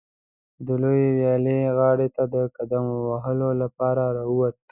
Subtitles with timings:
[0.65, 4.55] د لویې ویالې غاړې ته د قدم وهلو لپاره راووت.